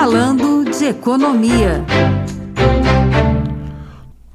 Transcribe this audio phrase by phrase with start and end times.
[0.00, 1.84] Falando de Economia.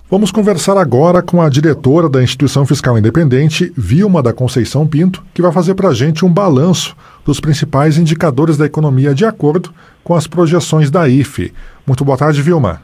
[0.07, 5.41] Vamos conversar agora com a diretora da Instituição Fiscal Independente, Vilma da Conceição Pinto, que
[5.41, 9.73] vai fazer para a gente um balanço dos principais indicadores da economia de acordo
[10.03, 11.51] com as projeções da IFE.
[11.87, 12.83] Muito boa tarde, Vilma.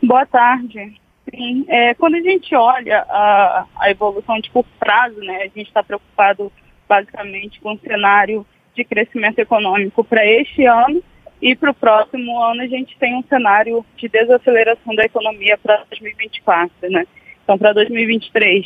[0.00, 0.94] Boa tarde.
[1.28, 5.66] Sim, é, quando a gente olha a, a evolução de curto prazo, né, a gente
[5.66, 6.52] está preocupado
[6.88, 8.46] basicamente com o cenário
[8.76, 11.02] de crescimento econômico para este ano
[11.42, 15.84] e para o próximo ano a gente tem um cenário de desaceleração da economia para
[15.90, 17.04] 2024, né?
[17.42, 18.64] Então, para 2023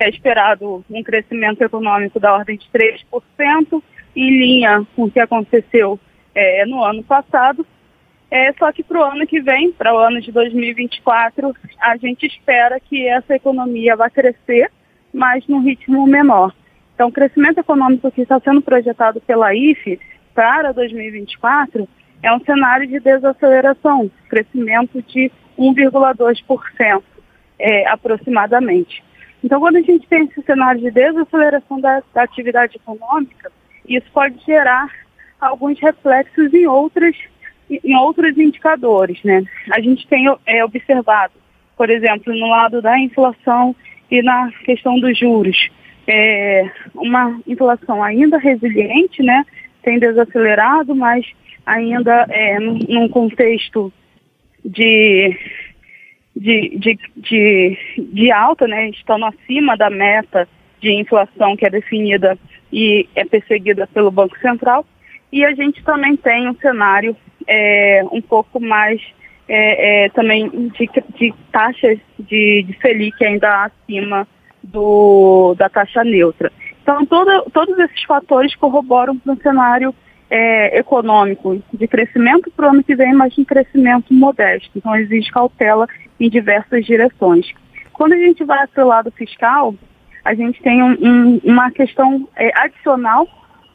[0.00, 3.82] é esperado um crescimento econômico da ordem de 3%,
[4.16, 6.00] em linha com o que aconteceu
[6.34, 7.64] é, no ano passado.
[8.28, 12.26] É, só que para o ano que vem, para o ano de 2024, a gente
[12.26, 14.70] espera que essa economia vá crescer,
[15.14, 16.52] mas num ritmo menor.
[16.92, 20.00] Então, o crescimento econômico que está sendo projetado pela IFE
[20.34, 21.88] para 2024
[22.22, 27.02] é um cenário de desaceleração, crescimento de 1,2%
[27.58, 29.02] é, aproximadamente.
[29.42, 33.52] Então, quando a gente tem esse cenário de desaceleração da, da, atividade econômica,
[33.88, 34.90] isso pode gerar
[35.40, 37.16] alguns reflexos em outras
[37.68, 39.42] em outros indicadores, né?
[39.72, 41.34] A gente tem é, observado,
[41.76, 43.74] por exemplo, no lado da inflação
[44.08, 45.68] e na questão dos juros,
[46.06, 49.44] é, uma inflação ainda resiliente, né?
[49.82, 51.26] Tem desacelerado, mas
[51.66, 53.92] ainda é, num contexto
[54.64, 55.36] de,
[56.34, 60.48] de, de, de, de alta, né, estando acima da meta
[60.80, 62.38] de inflação que é definida
[62.72, 64.86] e é perseguida pelo Banco Central.
[65.32, 69.00] E a gente também tem um cenário é, um pouco mais
[69.48, 74.26] é, é, também de, de taxas de, de Selic ainda acima
[74.62, 76.52] do, da taxa neutra.
[76.82, 79.94] Então, todo, todos esses fatores corroboram para um cenário
[80.30, 84.70] é, econômico de crescimento para o ano que vem, mas um crescimento modesto.
[84.76, 85.86] Então, existe cautela
[86.18, 87.46] em diversas direções.
[87.92, 89.74] Quando a gente vai para o lado fiscal,
[90.24, 93.26] a gente tem um, um, uma questão é, adicional,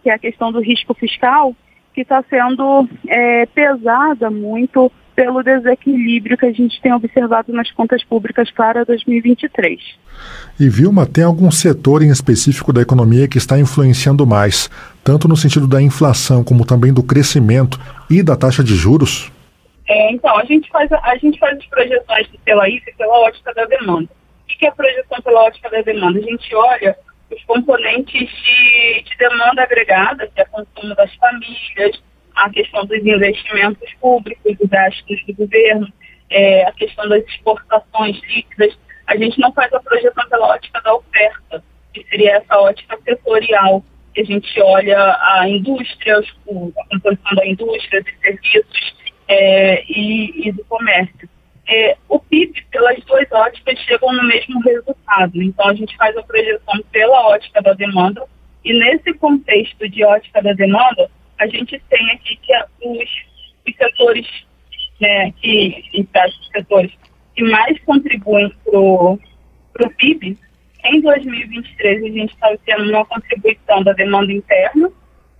[0.03, 1.55] que é a questão do risco fiscal,
[1.93, 8.03] que está sendo é, pesada muito pelo desequilíbrio que a gente tem observado nas contas
[8.03, 9.79] públicas para 2023.
[10.59, 14.69] E Vilma, tem algum setor em específico da economia que está influenciando mais,
[15.03, 17.79] tanto no sentido da inflação como também do crescimento
[18.09, 19.31] e da taxa de juros?
[19.87, 23.65] É, então, a gente faz, a gente faz as projeções pela IFE pela ótica da
[23.65, 24.09] demanda.
[24.43, 26.19] O que é a projeção pela ótica da demanda?
[26.19, 26.95] A gente olha
[27.29, 32.01] os componentes de, de demanda agregada, que é o consumo das famílias,
[32.35, 35.91] a questão dos investimentos públicos, dos gastos do governo,
[36.29, 38.77] é, a questão das exportações líquidas.
[39.07, 41.63] A gente não faz a projeção pela ótica da oferta,
[41.93, 43.83] que seria essa ótica setorial,
[44.13, 48.93] que a gente olha a indústria, a composição da indústria, dos serviços
[49.27, 51.29] é, e, e, do comércio.
[51.67, 55.41] É, o PIB, pelas duas óticas, chegam no mesmo resultado.
[55.41, 58.25] Então, a gente faz a projeção pela ótica da demanda,
[58.63, 62.53] e nesse contexto de ótica da demanda, a gente tem aqui que
[62.85, 63.09] os,
[63.67, 64.27] os setores,
[64.99, 66.91] né, que, os setores
[67.35, 69.19] que mais contribuem para o
[69.97, 70.37] PIB,
[70.85, 74.89] em 2023 a gente está tendo uma contribuição da demanda interna,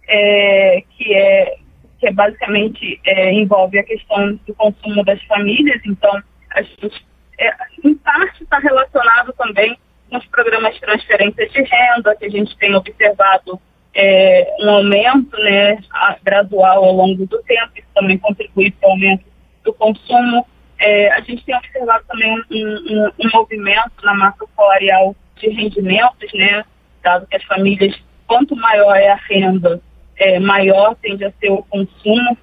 [0.07, 1.57] é, que, é,
[1.99, 6.21] que é basicamente é, envolve a questão do consumo das famílias, então
[6.51, 7.05] a gente,
[7.39, 7.53] é,
[7.83, 9.77] em parte está relacionado também
[10.09, 13.59] com os programas de transferência de renda, que a gente tem observado
[13.93, 15.77] é, um aumento né,
[16.23, 19.25] gradual ao longo do tempo, isso também contribui para o aumento
[19.63, 20.45] do consumo.
[20.79, 26.31] É, a gente tem observado também um, um, um, movimento na massa salarial de rendimentos,
[26.33, 26.63] né,
[27.03, 27.95] dado que as famílias,
[28.27, 29.81] quanto maior é a renda,
[30.17, 32.37] é, maior tende a ser o consumo,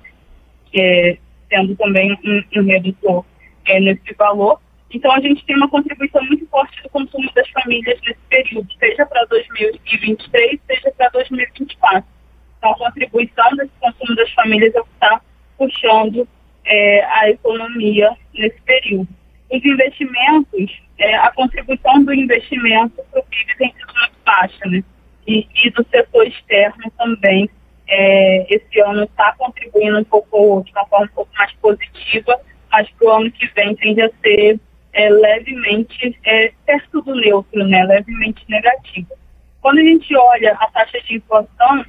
[0.75, 1.17] é,
[1.49, 3.25] sendo também um, um redutor
[3.67, 4.61] é, nesse valor.
[4.91, 9.07] Então, a gente tem uma contribuição muito forte do consumo das famílias nesse período, seja
[9.07, 12.05] para 2023, seja para 2024.
[12.59, 15.21] Então, a contribuição desse consumo das famílias é o que está
[15.57, 16.27] puxando
[16.65, 19.09] é, a economia nesse período.
[19.50, 24.83] Os investimentos, é, a contribuição do investimento para o PIB tem sido muito baixa, né?
[25.27, 27.49] E, e do setor externo também.
[27.91, 32.39] É, esse ano está contribuindo um pouco, de uma forma um pouco mais positiva,
[32.71, 34.61] mas para o ano que vem tende a ser
[34.93, 39.15] é, levemente é, perto do neutro, né, levemente negativa.
[39.61, 41.85] Quando a gente olha a taxa de inflação,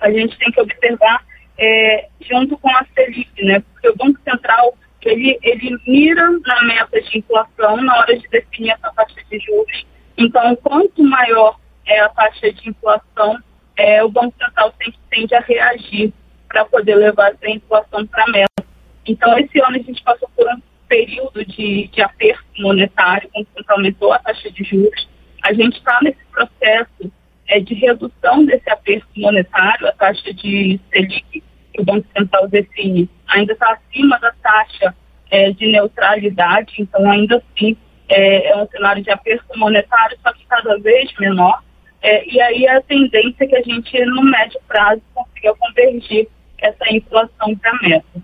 [0.00, 1.24] a gente tem que observar
[1.58, 4.76] é, junto com a Selic, né, porque o Banco Central
[5.16, 9.86] ele, ele mira na meta de inflação na hora de definir essa taxa de juros.
[10.16, 13.38] Então, quanto maior é a taxa de inflação,
[13.76, 16.12] é, o Banco Central tem, tende a reagir
[16.48, 18.64] para poder levar essa inflação para a meta.
[19.06, 24.12] Então, esse ano a gente passou por um período de, de aperto monetário, quando aumentou
[24.12, 25.08] a taxa de juros.
[25.42, 27.12] A gente está nesse processo
[27.48, 31.42] é, de redução desse aperto monetário, a taxa de Selic
[31.76, 34.94] que o Banco Central define ainda está acima da taxa
[35.30, 37.76] é, de neutralidade, então ainda assim
[38.08, 41.62] é, é, um cenário de aperto monetário, só que cada vez menor.
[42.02, 46.28] É, e aí a tendência é que a gente, no médio prazo, consiga convergir
[46.58, 48.22] essa inflação para a meta.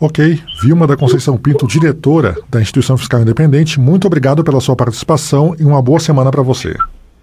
[0.00, 0.42] Ok.
[0.62, 5.62] Vilma da Conceição Pinto, diretora da Instituição Fiscal Independente, muito obrigado pela sua participação e
[5.62, 6.74] uma boa semana para você.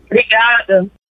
[0.05, 0.87] Obrigada.